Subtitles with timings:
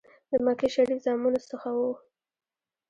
[0.29, 1.91] د مکې شریف زامنو څخه وو.